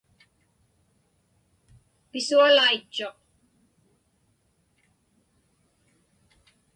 Pisualaitchuq. 2.11 3.17